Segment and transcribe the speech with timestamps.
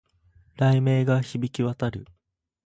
[0.57, 2.07] 雷鳴が響き渡る